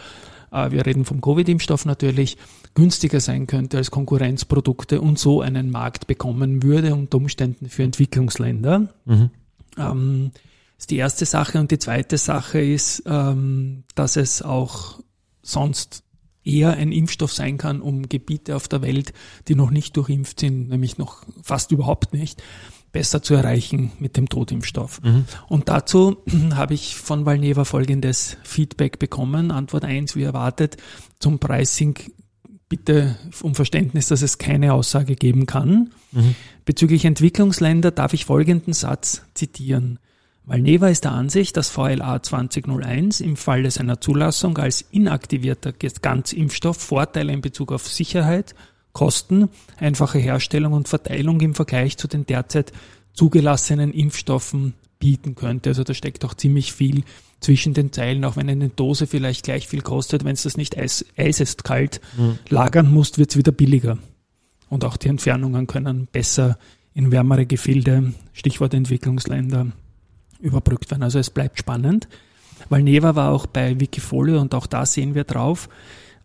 äh, 0.52 0.72
wir 0.72 0.86
reden 0.86 1.06
vom 1.06 1.22
Covid-Impfstoff 1.22 1.86
natürlich, 1.86 2.36
günstiger 2.74 3.22
sein 3.22 3.48
könnte 3.48 3.78
als 3.78 3.92
Konkurrenzprodukte 3.92 5.00
und 5.00 5.18
so 5.20 5.40
einen 5.40 5.72
Markt 5.72 6.06
bekommen 6.06 6.64
würde, 6.64 6.94
unter 6.96 7.16
Umständen 7.16 7.70
für 7.70 7.84
Entwicklungsländer. 7.84 8.90
Mhm. 9.06 9.30
Ähm, 9.78 10.32
ist 10.77 10.91
die 10.91 10.98
erste 10.98 11.25
Sache. 11.25 11.60
Und 11.60 11.72
die 11.72 11.79
zweite 11.79 12.17
Sache 12.17 12.60
ist, 12.60 13.03
ähm, 13.05 13.84
dass 13.96 14.15
es 14.15 14.41
auch 14.41 15.00
sonst 15.41 16.03
eher 16.44 16.74
ein 16.74 16.91
Impfstoff 16.91 17.34
sein 17.34 17.58
kann, 17.58 17.82
um 17.82 18.08
Gebiete 18.08 18.55
auf 18.55 18.67
der 18.67 18.82
Welt, 18.82 19.13
die 19.48 19.55
noch 19.55 19.72
nicht 19.72 19.98
durchimpft 19.98 20.39
sind, 20.39 20.70
nämlich 20.70 20.98
noch 20.98 21.24
fast 21.41 21.72
überhaupt 21.72 22.13
nicht, 22.13 22.41
besser 22.91 23.22
zu 23.22 23.34
erreichen 23.34 23.91
mit 24.00 24.15
dem 24.15 24.29
Totimpfstoff. 24.29 25.01
Mhm. 25.01 25.25
Und 25.50 25.67
dazu 25.67 26.17
habe 26.53 26.75
ich 26.75 26.96
von 26.96 27.25
Valneva 27.25 27.65
folgendes 27.65 28.38
Feedback 28.44 29.00
bekommen. 29.00 29.51
Antwort 29.51 29.84
eins 29.84 30.15
wie 30.15 30.24
erwartet, 30.24 30.77
zum 31.20 31.39
Pricing 31.39 31.96
bitte 32.70 33.17
um 33.41 33.53
Verständnis, 33.55 34.08
dass 34.08 34.22
es 34.22 34.38
keine 34.38 34.74
Aussage 34.74 35.15
geben 35.15 35.46
kann. 35.46 35.91
Mhm. 36.12 36.36
Bezüglich 36.63 37.05
Entwicklungsländer 37.05 37.91
darf 37.91 38.13
ich 38.13 38.25
folgenden 38.25 38.74
Satz 38.74 39.24
zitieren. 39.34 40.00
Valneva 40.48 40.90
ist 40.90 41.06
der 41.06 41.12
Ansicht, 41.14 41.58
dass 41.58 41.70
VLA 41.70 42.22
2001 42.22 43.20
im 43.20 43.36
Falle 43.36 43.72
seiner 43.72 44.00
Zulassung 44.00 44.58
als 44.58 44.82
inaktivierter 44.82 45.74
Ganzimpfstoff 45.74 46.78
Vorteile 46.78 47.34
in 47.34 47.42
Bezug 47.42 47.72
auf 47.72 47.88
Sicherheit, 47.88 48.54
Kosten, 48.94 49.50
einfache 49.78 50.20
Herstellung 50.20 50.74
und 50.74 50.88
Verteilung 50.88 51.42
im 51.42 51.56
Vergleich 51.56 51.98
zu 51.98 52.08
den 52.08 52.25
derzeit 52.25 52.72
zugelassenen 53.14 53.92
Impfstoffen 53.92 54.74
bieten 55.00 55.36
könnte. 55.36 55.72
Also 55.72 55.84
da 55.84 55.94
steckt 55.94 56.24
auch 56.24 56.36
ziemlich 56.36 56.74
viel 56.74 57.04
zwischen 57.40 57.74
den 57.74 57.92
Zeilen, 57.92 58.24
auch 58.24 58.38
wenn 58.38 58.50
eine 58.50 58.70
Dose 58.70 59.08
vielleicht 59.08 59.44
gleich 59.44 59.68
viel 59.68 59.82
kostet, 59.82 60.24
wenn 60.24 60.34
es 60.34 60.44
das 60.44 60.58
nicht 60.58 60.78
eis, 60.78 61.06
eisest 61.18 61.64
kalt 61.64 62.02
Mhm. 62.18 62.40
lagern 62.50 62.92
musst, 62.92 63.18
wird 63.18 63.32
es 63.32 63.38
wieder 63.38 63.52
billiger. 63.52 63.98
Und 64.70 64.86
auch 64.86 64.98
die 64.98 65.10
Entfernungen 65.10 65.68
können 65.68 66.08
besser 66.12 66.58
in 66.94 67.12
wärmere 67.12 67.46
Gefilde, 67.46 68.14
Stichwort 68.32 68.74
Entwicklungsländer, 68.74 69.74
überbrückt 70.46 70.92
werden. 70.92 71.04
Also 71.04 71.20
es 71.20 71.30
bleibt 71.30 71.60
spannend. 71.60 72.08
Weil 72.70 72.84
Neva 72.84 73.16
war 73.16 73.32
auch 73.32 73.48
bei 73.48 73.80
Wikifolio 73.80 74.40
und 74.40 74.56
auch 74.56 74.66
da 74.66 74.86
sehen 74.86 75.14
wir 75.14 75.25
drauf, 75.25 75.68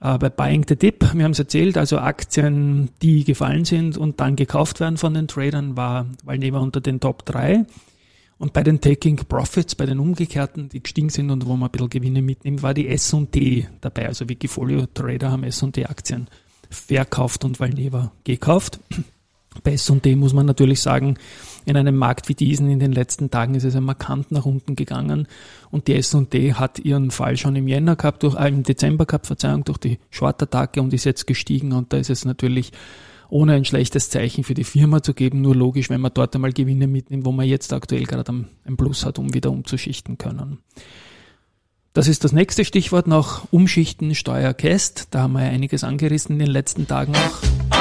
äh, 0.01 0.17
bei 0.19 0.31
Buying 0.31 0.65
the 0.69 0.77
Dip, 0.77 1.13
wir 1.13 1.25
haben 1.25 1.33
es 1.33 1.39
erzählt, 1.39 1.77
also 1.77 1.99
Aktien, 1.99 2.91
die 3.03 3.25
gefallen 3.25 3.65
sind 3.65 3.97
und 3.99 4.21
dann 4.21 4.37
gekauft 4.37 4.81
werden 4.81 4.97
von 4.97 5.15
den 5.15 5.29
Tradern, 5.29 5.77
war 5.77 6.07
Valneva 6.25 6.59
unter 6.59 6.81
den 6.81 7.01
Top 7.01 7.27
3. 7.27 7.67
Und 8.39 8.55
bei 8.55 8.63
den 8.63 8.81
Taking 8.81 9.17
Profits, 9.29 9.75
bei 9.75 9.85
den 9.85 9.99
umgekehrten, 9.99 10.71
die 10.71 10.83
gestiegen 10.83 11.11
sind 11.11 11.31
und 11.31 11.45
wo 11.45 11.57
man 11.57 11.69
ein 11.69 11.73
bisschen 11.73 11.91
Gewinne 11.91 12.23
mitnimmt, 12.23 12.63
war 12.63 12.73
die 12.73 12.89
S&D 12.89 13.67
dabei. 13.83 14.07
Also 14.07 14.31
Wikifolio 14.31 14.87
Trader 14.87 15.31
haben 15.31 15.45
S&D 15.45 15.85
Aktien 15.85 16.27
verkauft 16.71 17.45
und 17.45 17.61
Valneva 17.61 18.13
gekauft. 18.25 18.81
Bei 19.65 19.73
S&D 19.73 20.15
muss 20.15 20.33
man 20.33 20.47
natürlich 20.47 20.81
sagen, 20.81 21.17
in 21.67 21.77
einem 21.77 21.97
Markt 21.97 22.29
wie 22.29 22.35
diesen 22.35 22.71
in 22.71 22.79
den 22.79 22.93
letzten 22.93 23.31
Tagen 23.31 23.55
ist 23.55 23.65
es 23.65 23.75
ja 23.75 23.81
markant 23.81 24.31
nach 24.31 24.47
unten 24.47 24.77
gegangen 24.77 25.27
und 25.71 25.89
die 25.89 25.95
S&D 25.97 26.55
hat 26.55 26.79
ihren 26.79 27.11
Fall 27.11 27.37
schon 27.37 27.57
im 27.57 27.69
Jänner 27.69 27.97
gehabt, 27.97 28.23
durch, 28.23 28.37
äh, 28.37 28.49
im 28.49 28.63
Dezember 28.63 29.07
gehabt, 29.07 29.27
Verzeihung, 29.27 29.65
durch 29.65 29.79
die 29.79 29.99
Short-Attacke 30.11 30.81
und 30.81 30.95
ist 30.95 31.05
jetzt 31.05 31.27
gestiegen 31.27 31.73
und 31.73 31.93
da 31.93 31.99
ist 31.99 32.11
es 32.11 32.25
natürlich 32.25 32.73
ohne 33.29 33.55
ein 33.55 33.65
schlechtes 33.65 34.11
Zeichen 34.11 34.45
für 34.45 34.55
die 34.55 34.65
Firma 34.65 35.03
zu 35.03 35.15
geben, 35.15 35.41
nur 35.41 35.55
logisch, 35.55 35.91
wenn 35.91 36.01
man 36.01 36.13
dort 36.13 36.35
einmal 36.35 36.53
Gewinne 36.53 36.87
mitnimmt, 36.87 37.25
wo 37.25 37.33
man 37.33 37.47
jetzt 37.47 37.73
aktuell 37.73 38.05
gerade 38.05 38.33
ein 38.33 38.77
Plus 38.77 39.05
hat, 39.05 39.19
um 39.19 39.35
wieder 39.35 39.51
umzuschichten 39.51 40.19
können. 40.19 40.59
Das 41.93 42.07
ist 42.07 42.23
das 42.23 42.33
nächste 42.33 42.65
Stichwort 42.65 43.07
nach 43.09 43.47
Umschichten, 43.51 44.15
Steuer, 44.15 44.55
Cast. 44.55 45.09
Da 45.11 45.23
haben 45.23 45.33
wir 45.33 45.45
ja 45.45 45.51
einiges 45.51 45.83
angerissen 45.83 46.35
in 46.35 46.39
den 46.39 46.51
letzten 46.51 46.87
Tagen 46.87 47.15
auch. 47.17 47.80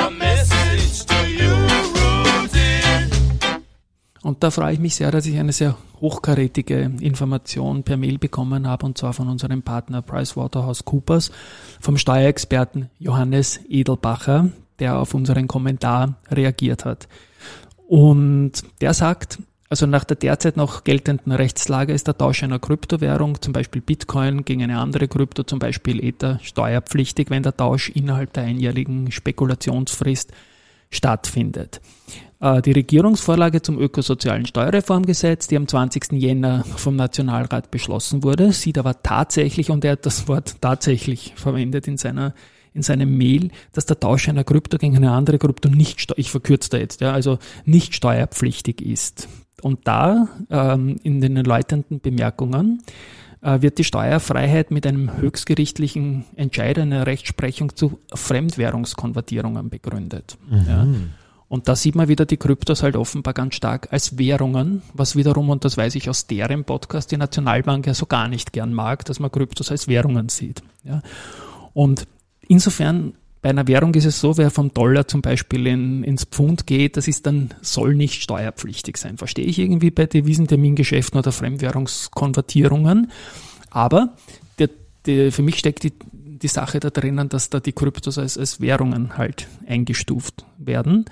Und 4.22 4.44
da 4.44 4.52
freue 4.52 4.74
ich 4.74 4.80
mich 4.80 4.96
sehr, 4.96 5.12
dass 5.12 5.26
ich 5.26 5.38
eine 5.38 5.54
sehr 5.54 5.78
hochkarätige 6.02 6.92
Information 7.00 7.84
per 7.84 7.98
Mail 7.98 8.18
bekommen 8.18 8.68
habe, 8.68 8.86
und 8.86 8.98
zwar 8.98 9.14
von 9.14 9.30
unserem 9.30 9.62
Partner 9.62 10.02
PricewaterhouseCoopers, 10.02 11.32
vom 11.80 11.98
Steuerexperten 11.98 12.90
Johannes 13.00 13.60
Edelbacher, 13.70 14.50
der 14.80 15.00
auf 15.00 15.14
unseren 15.14 15.48
Kommentar 15.48 16.16
reagiert 16.30 16.86
hat. 16.86 17.08
Und 17.88 18.64
der 18.82 18.94
sagt, 18.94 19.40
also 19.70 19.86
nach 19.86 20.04
der 20.04 20.18
derzeit 20.18 20.58
noch 20.58 20.84
geltenden 20.84 21.32
Rechtslage 21.32 21.94
ist 21.94 22.08
der 22.08 22.18
Tausch 22.18 22.44
einer 22.44 22.60
Kryptowährung, 22.60 23.40
zum 23.42 23.54
Beispiel 23.54 23.82
Bitcoin 23.82 24.44
gegen 24.44 24.64
eine 24.64 24.80
andere 24.80 25.08
Krypto, 25.08 25.44
zum 25.44 25.60
Beispiel 25.60 26.04
Ether, 26.04 26.40
steuerpflichtig, 26.42 27.30
wenn 27.30 27.44
der 27.44 27.56
Tausch 27.56 27.90
innerhalb 27.90 28.34
der 28.34 28.44
einjährigen 28.44 29.12
Spekulationsfrist 29.12 30.32
stattfindet. 30.90 31.82
Äh, 32.40 32.62
Die 32.62 32.72
Regierungsvorlage 32.72 33.62
zum 33.62 33.80
ökosozialen 33.80 34.46
Steuerreformgesetz, 34.46 35.48
die 35.48 35.58
am 35.58 35.68
20. 35.68 36.14
Jänner 36.14 36.64
vom 36.64 36.96
Nationalrat 36.96 37.72
beschlossen 37.72 38.24
wurde, 38.24 38.52
sieht 38.52 38.78
aber 38.78 39.02
tatsächlich, 39.04 39.70
und 39.70 39.84
er 39.86 39.94
hat 39.94 40.06
das 40.06 40.28
Wort 40.28 40.62
tatsächlich 40.62 41.34
verwendet 41.36 41.88
in 41.88 41.98
seiner 41.98 42.34
in 42.72 42.84
seinem 42.84 43.18
Mail, 43.18 43.50
dass 43.74 43.88
der 43.88 44.00
Tausch 44.00 44.30
einer 44.30 44.44
Krypto 44.44 44.78
gegen 44.78 44.96
eine 44.96 45.12
andere 45.12 45.40
Krypto 45.40 45.70
nicht, 45.70 46.14
ich 46.18 46.30
verkürze 46.30 46.70
da 46.70 46.78
jetzt, 46.78 47.02
ja, 47.02 47.12
also 47.12 47.40
nicht 47.66 47.96
steuerpflichtig 47.96 48.82
ist. 48.84 49.28
Und 49.64 49.88
da 49.88 50.28
ähm, 50.52 50.98
in 51.02 51.20
den 51.20 51.36
erläuternden 51.36 52.00
Bemerkungen 52.00 52.84
äh, 53.42 53.62
wird 53.62 53.80
die 53.80 53.84
Steuerfreiheit 53.84 54.72
mit 54.72 54.86
einem 54.86 55.18
höchstgerichtlichen 55.18 56.26
Entscheid 56.36 56.78
einer 56.78 57.08
Rechtsprechung 57.08 57.76
zu 57.76 58.00
Fremdwährungskonvertierungen 58.14 59.70
begründet. 59.70 60.38
Ja. 60.50 60.88
Und 61.50 61.68
da 61.68 61.76
sieht 61.76 61.96
man 61.96 62.08
wieder 62.08 62.26
die 62.26 62.38
Kryptos 62.38 62.84
halt 62.84 62.96
offenbar 62.96 63.34
ganz 63.34 63.56
stark 63.56 63.92
als 63.92 64.20
Währungen, 64.20 64.84
was 64.94 65.16
wiederum, 65.16 65.50
und 65.50 65.66
das 65.66 65.78
weiß 65.78 65.96
ich 65.96 66.08
aus 66.08 66.28
deren 66.28 66.64
Podcast, 66.64 67.12
die 67.12 67.18
Nationalbank 67.18 67.88
ja 67.88 67.96
so 67.96 68.06
gar 68.06 68.28
nicht 68.28 68.54
gern 68.54 68.72
mag, 68.72 69.04
dass 69.06 69.20
man 69.20 69.32
Kryptos 69.32 69.72
als 69.72 69.88
Währungen 69.88 70.30
sieht. 70.30 70.62
Ja. 70.84 71.02
Und 71.74 72.06
insofern 72.48 73.14
bei 73.42 73.50
einer 73.50 73.68
Währung 73.68 73.94
ist 73.94 74.06
es 74.06 74.20
so, 74.20 74.38
wer 74.38 74.52
vom 74.52 74.74
Dollar 74.74 75.08
zum 75.08 75.22
Beispiel 75.22 75.66
in, 75.68 76.04
ins 76.04 76.26
Pfund 76.26 76.68
geht, 76.68 76.98
das 76.98 77.08
ist 77.08 77.26
dann, 77.26 77.54
soll 77.62 77.96
nicht 77.96 78.22
steuerpflichtig 78.22 78.98
sein. 78.98 79.18
Verstehe 79.18 79.46
ich 79.46 79.60
irgendwie 79.60 79.92
bei 79.92 80.06
Devisentermingeschäften 80.06 81.18
oder 81.18 81.32
Fremdwährungskonvertierungen. 81.32 83.12
Aber 83.70 84.16
der, 84.60 84.70
der, 85.06 85.32
für 85.32 85.42
mich 85.42 85.58
steckt 85.58 85.84
die, 85.84 85.94
die 86.42 86.48
Sache 86.48 86.80
da 86.80 86.90
drinnen, 86.90 87.30
dass 87.30 87.50
da 87.50 87.60
die 87.60 87.74
Kryptos 87.74 88.18
als, 88.18 88.38
als 88.38 88.62
Währungen 88.62 89.18
halt 89.18 89.48
eingestuft 89.68 90.46
werden. 90.58 91.06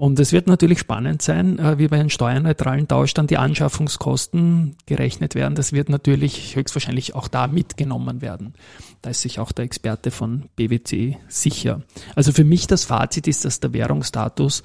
Und 0.00 0.18
es 0.18 0.32
wird 0.32 0.46
natürlich 0.46 0.78
spannend 0.78 1.20
sein, 1.20 1.58
äh, 1.58 1.76
wie 1.76 1.86
bei 1.86 2.00
einem 2.00 2.08
steuerneutralen 2.08 2.88
Tausch 2.88 3.12
dann 3.12 3.26
die 3.26 3.36
Anschaffungskosten 3.36 4.76
gerechnet 4.86 5.34
werden. 5.34 5.54
Das 5.54 5.74
wird 5.74 5.90
natürlich 5.90 6.56
höchstwahrscheinlich 6.56 7.14
auch 7.14 7.28
da 7.28 7.48
mitgenommen 7.48 8.22
werden. 8.22 8.54
Da 9.02 9.10
ist 9.10 9.20
sich 9.20 9.40
auch 9.40 9.52
der 9.52 9.66
Experte 9.66 10.10
von 10.10 10.48
BWC 10.56 11.18
sicher. 11.28 11.82
Also 12.14 12.32
für 12.32 12.44
mich 12.44 12.66
das 12.66 12.86
Fazit 12.86 13.28
ist, 13.28 13.44
dass 13.44 13.60
der 13.60 13.74
Währungsstatus, 13.74 14.62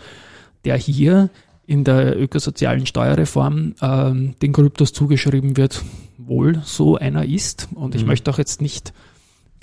der 0.63 0.77
hier 0.77 1.29
in 1.67 1.83
der 1.83 2.17
ökosozialen 2.17 2.85
Steuerreform 2.85 3.75
ähm, 3.81 4.35
den 4.41 4.53
Kryptos 4.53 4.93
zugeschrieben 4.93 5.57
wird, 5.57 5.83
wohl 6.17 6.61
so 6.63 6.95
einer 6.95 7.25
ist. 7.25 7.67
Und 7.75 7.93
ich 7.93 8.05
möchte 8.05 8.31
auch 8.31 8.37
jetzt 8.37 8.61
nicht 8.61 8.93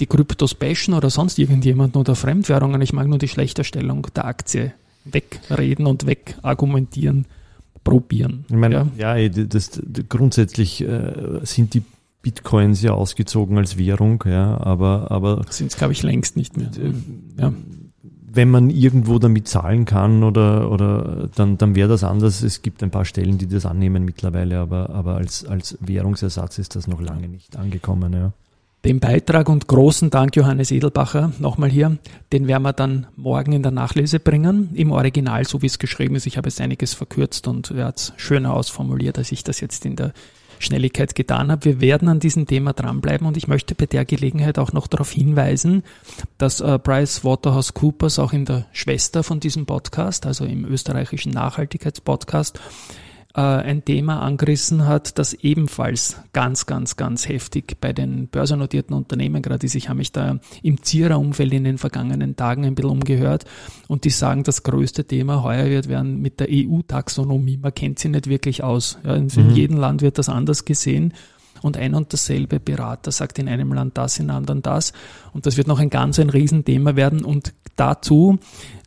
die 0.02 0.06
Kryptos 0.06 0.56
bashen 0.56 0.94
oder 0.94 1.10
sonst 1.10 1.38
irgendjemanden 1.38 2.00
oder 2.00 2.16
Fremdwährungen. 2.16 2.82
Ich 2.82 2.92
mag 2.92 3.06
nur 3.06 3.18
die 3.18 3.28
Schlechterstellung 3.28 4.08
der 4.16 4.24
Aktie 4.24 4.72
wegreden 5.04 5.86
und 5.86 6.06
wegargumentieren, 6.06 7.26
probieren. 7.84 8.44
Ich 8.48 8.56
meine, 8.56 8.90
ja. 8.96 9.14
ja, 9.14 9.16
eh, 9.16 9.30
das, 9.30 9.80
grundsätzlich 10.08 10.80
äh, 10.80 11.40
sind 11.44 11.74
die 11.74 11.84
Bitcoins 12.20 12.82
ja 12.82 12.94
ausgezogen 12.94 13.58
als 13.58 13.78
Währung, 13.78 14.24
ja, 14.26 14.60
aber, 14.60 15.12
aber 15.12 15.44
Sind 15.50 15.70
es, 15.70 15.76
glaube 15.76 15.92
ich, 15.92 16.02
längst 16.02 16.36
nicht 16.36 16.56
mehr. 16.56 16.70
Ja. 17.38 17.52
wenn 18.34 18.50
man 18.50 18.70
irgendwo 18.70 19.20
damit 19.20 19.46
zahlen 19.46 19.84
kann 19.84 20.24
oder, 20.24 20.70
oder 20.70 21.28
dann, 21.36 21.58
dann 21.58 21.76
wäre 21.76 21.88
das 21.88 22.02
anders. 22.02 22.42
Es 22.42 22.62
gibt 22.62 22.82
ein 22.82 22.90
paar 22.90 23.04
Stellen, 23.04 23.38
die 23.38 23.46
das 23.46 23.66
annehmen 23.66 24.04
mittlerweile, 24.04 24.58
aber, 24.58 24.90
aber 24.90 25.16
als, 25.16 25.44
als 25.44 25.78
Währungsersatz 25.80 26.58
ist 26.58 26.74
das 26.74 26.88
noch 26.88 27.00
lange 27.00 27.28
nicht 27.28 27.56
angekommen. 27.56 28.12
Ja. 28.12 28.32
Den 28.84 28.98
Beitrag 28.98 29.48
und 29.48 29.68
großen 29.68 30.10
Dank 30.10 30.34
Johannes 30.34 30.72
Edelbacher 30.72 31.30
nochmal 31.38 31.70
hier, 31.70 31.98
den 32.32 32.48
werden 32.48 32.64
wir 32.64 32.72
dann 32.72 33.06
morgen 33.14 33.52
in 33.52 33.62
der 33.62 33.70
Nachlese 33.70 34.18
bringen, 34.18 34.70
im 34.74 34.90
Original, 34.90 35.46
so 35.46 35.62
wie 35.62 35.66
es 35.66 35.78
geschrieben 35.78 36.16
ist. 36.16 36.26
Ich 36.26 36.36
habe 36.36 36.48
es 36.48 36.60
einiges 36.60 36.92
verkürzt 36.92 37.46
und 37.46 37.70
er 37.70 37.86
hat 37.86 37.98
es 37.98 38.12
schöner 38.16 38.54
ausformuliert, 38.54 39.18
als 39.18 39.30
ich 39.30 39.44
das 39.44 39.60
jetzt 39.60 39.86
in 39.86 39.94
der 39.94 40.12
Schnelligkeit 40.58 41.14
getan 41.14 41.52
habe. 41.52 41.64
Wir 41.64 41.80
werden 41.80 42.08
an 42.08 42.18
diesem 42.18 42.48
Thema 42.48 42.72
dranbleiben 42.72 43.24
und 43.24 43.36
ich 43.36 43.46
möchte 43.46 43.76
bei 43.76 43.86
der 43.86 44.04
Gelegenheit 44.04 44.58
auch 44.58 44.72
noch 44.72 44.88
darauf 44.88 45.12
hinweisen, 45.12 45.84
dass 46.38 46.60
äh, 46.60 46.76
PricewaterhouseCoopers 46.80 48.18
auch 48.18 48.32
in 48.32 48.46
der 48.46 48.66
Schwester 48.72 49.22
von 49.22 49.38
diesem 49.38 49.64
Podcast, 49.64 50.26
also 50.26 50.44
im 50.44 50.64
österreichischen 50.64 51.30
Nachhaltigkeitspodcast, 51.30 52.60
äh, 53.34 53.40
ein 53.40 53.84
Thema 53.84 54.20
angerissen 54.20 54.86
hat, 54.86 55.18
das 55.18 55.34
ebenfalls 55.34 56.16
ganz, 56.32 56.66
ganz, 56.66 56.96
ganz 56.96 57.28
heftig 57.28 57.78
bei 57.80 57.92
den 57.92 58.28
börsennotierten 58.28 58.94
Unternehmen 58.96 59.42
gerade 59.42 59.66
ist. 59.66 59.74
Ich 59.74 59.88
habe 59.88 59.98
mich 59.98 60.12
da 60.12 60.38
im 60.62 60.82
Zierer-Umfeld 60.82 61.52
in 61.52 61.64
den 61.64 61.78
vergangenen 61.78 62.36
Tagen 62.36 62.64
ein 62.64 62.74
bisschen 62.74 62.90
umgehört 62.90 63.44
und 63.88 64.04
die 64.04 64.10
sagen, 64.10 64.44
das 64.44 64.62
größte 64.62 65.04
Thema 65.04 65.42
heuer 65.42 65.66
wird 65.66 65.88
werden 65.88 66.20
mit 66.20 66.40
der 66.40 66.48
EU-Taxonomie. 66.50 67.58
Man 67.58 67.74
kennt 67.74 67.98
sie 67.98 68.08
nicht 68.08 68.28
wirklich 68.28 68.62
aus. 68.62 68.98
Ja, 69.04 69.14
in 69.14 69.28
in 69.28 69.54
jedem 69.54 69.76
Land 69.76 70.02
wird 70.02 70.18
das 70.18 70.28
anders 70.28 70.64
gesehen. 70.64 71.14
Und 71.62 71.76
ein 71.76 71.94
und 71.94 72.12
dasselbe 72.12 72.58
Berater 72.58 73.12
sagt 73.12 73.38
in 73.38 73.48
einem 73.48 73.72
Land 73.72 73.96
das, 73.96 74.18
in 74.18 74.30
anderen 74.30 74.62
das. 74.62 74.92
Und 75.32 75.46
das 75.46 75.56
wird 75.56 75.68
noch 75.68 75.78
ein 75.78 75.90
ganz 75.90 76.18
ein 76.18 76.30
Riesenthema 76.30 76.96
werden. 76.96 77.24
Und 77.24 77.54
dazu 77.76 78.38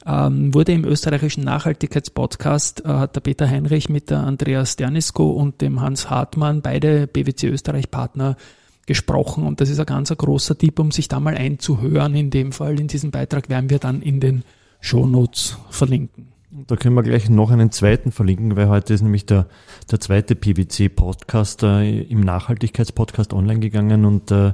ähm, 0.05 0.53
wurde 0.53 0.71
im 0.71 0.85
österreichischen 0.85 1.43
Nachhaltigkeitspodcast, 1.43 2.85
äh, 2.85 2.89
hat 2.89 3.15
der 3.15 3.21
Peter 3.21 3.49
Heinrich 3.49 3.89
mit 3.89 4.09
der 4.09 4.19
Andreas 4.19 4.73
Sternisko 4.73 5.31
und 5.31 5.61
dem 5.61 5.81
Hans 5.81 6.09
Hartmann, 6.09 6.61
beide 6.61 7.07
BWC 7.07 7.47
Österreich 7.47 7.89
Partner, 7.89 8.37
gesprochen. 8.85 9.45
Und 9.45 9.61
das 9.61 9.69
ist 9.69 9.79
ein 9.79 9.85
ganz 9.85 10.15
großer 10.15 10.57
Tipp, 10.57 10.79
um 10.79 10.91
sich 10.91 11.07
da 11.07 11.19
mal 11.19 11.35
einzuhören. 11.35 12.15
In 12.15 12.29
dem 12.29 12.51
Fall, 12.51 12.79
in 12.79 12.87
diesem 12.87 13.11
Beitrag 13.11 13.49
werden 13.49 13.69
wir 13.69 13.79
dann 13.79 14.01
in 14.01 14.19
den 14.19 14.43
Shownotes 14.79 15.57
verlinken. 15.69 16.27
Da 16.67 16.77
können 16.77 16.95
wir 16.95 17.03
gleich 17.03 17.29
noch 17.29 17.51
einen 17.51 17.71
zweiten 17.71 18.11
verlinken, 18.11 18.55
weil 18.55 18.69
heute 18.69 18.93
ist 18.93 19.01
nämlich 19.01 19.25
der, 19.25 19.47
der 19.91 19.99
zweite 19.99 20.35
PwC-Podcast 20.35 21.63
äh, 21.63 22.01
im 22.03 22.21
Nachhaltigkeitspodcast 22.21 23.33
online 23.33 23.59
gegangen 23.59 24.05
und 24.05 24.31
äh, 24.31 24.53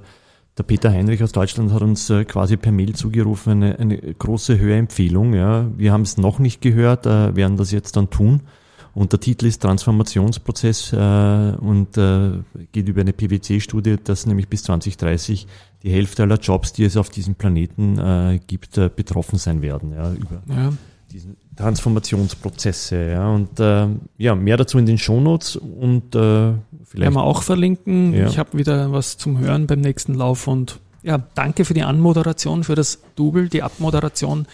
der 0.62 0.68
Peter 0.68 0.92
Heinrich 0.92 1.24
aus 1.24 1.32
Deutschland 1.32 1.74
hat 1.74 1.82
uns 1.82 2.08
äh, 2.12 2.24
quasi 2.24 2.56
per 2.56 2.72
Mail 2.72 2.94
zugerufen, 2.94 3.64
eine, 3.64 3.80
eine 3.80 3.98
große 3.98 4.60
Hörempfehlung. 4.60 5.34
Ja. 5.34 5.66
Wir 5.76 5.92
haben 5.92 6.04
es 6.04 6.18
noch 6.18 6.38
nicht 6.38 6.62
gehört, 6.62 7.08
äh, 7.08 7.36
werden 7.36 7.58
das 7.58 7.72
jetzt 7.72 7.98
dann 7.98 8.12
tun. 8.12 8.42
Und 8.94 9.12
der 9.12 9.20
Titel 9.20 9.48
ist 9.48 9.64
Transformationsprozess 9.64 10.94
äh, 10.94 11.56
und 11.60 11.98
äh, 11.98 12.32
geht 12.74 12.90
über 12.90 13.02
eine 13.02 13.14
PwC-Studie, 13.14 13.96
dass 14.04 14.28
nämlich 14.28 14.50
bis 14.50 14.64
2030 14.64 15.48
die 15.82 15.92
Hälfte 15.92 16.24
aller 16.24 16.38
Jobs, 16.38 16.74
die 16.74 16.84
es 16.84 16.96
auf 16.96 17.10
diesem 17.10 17.34
Planeten 17.34 18.40
gibt, 18.46 18.76
betroffen 18.96 19.40
sein 19.40 19.64
werden. 19.64 19.94
Ja, 19.94 20.14
über 20.14 20.44
Ja. 20.48 20.74
Diesen 21.12 21.38
Transformationsprozesse. 21.56 23.12
Ja, 23.12 23.30
und 23.30 23.60
äh, 23.60 23.88
ja, 24.18 24.36
mehr 24.36 24.58
dazu 24.58 24.78
in 24.78 24.86
den 24.86 24.98
Shownotes 24.98 25.56
und 25.56 26.16
äh, 26.16 26.54
vielleicht. 26.84 26.96
Werden 26.96 27.14
wir 27.14 27.24
auch 27.24 27.44
verlinken. 27.44 28.14
Ja. 28.14 28.28
Ich 28.28 28.38
habe 28.38 28.58
wieder 28.58 28.92
was 28.92 29.18
zum 29.18 29.40
Hören 29.40 29.68
beim 29.68 29.82
nächsten 29.82 30.14
Lauf 30.14 30.48
und 30.48 30.80
ja, 31.04 31.18
danke 31.36 31.66
für 31.66 31.74
die 31.74 31.84
Anmoderation, 31.84 32.64
für 32.64 32.76
das 32.76 33.00
Double, 33.16 33.50
die 33.50 33.64
Abmoderation. 33.64 34.48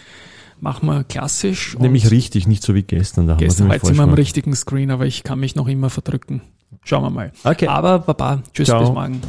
Machen 0.60 0.88
wir 0.88 1.04
klassisch. 1.04 1.78
Nämlich 1.78 2.10
richtig, 2.10 2.48
nicht 2.48 2.64
so 2.64 2.74
wie 2.74 2.82
gestern. 2.82 3.28
Da 3.28 3.40
wir 3.40 3.46
Gestern 3.46 3.68
war 3.68 3.74
nämlich 3.74 3.84
jetzt 3.84 3.92
immer 3.92 4.04
am 4.04 4.14
richtigen 4.14 4.56
Screen, 4.56 4.90
aber 4.90 5.06
ich 5.06 5.24
kann 5.24 5.40
mich 5.40 5.56
noch 5.56 5.68
immer 5.68 5.92
verdrücken. 5.92 6.42
Schauen 6.84 7.04
wir 7.04 7.10
mal. 7.12 7.32
Okay. 7.44 7.68
Aber 7.68 8.00
Baba, 8.00 8.42
tschüss, 8.54 8.68
Ciao. 8.68 8.80
bis 8.80 8.90
morgen. 8.90 9.22